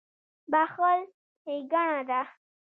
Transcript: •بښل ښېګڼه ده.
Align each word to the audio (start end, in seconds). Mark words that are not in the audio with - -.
•بښل 0.51 1.01
ښېګڼه 1.41 2.01
ده. 2.09 2.21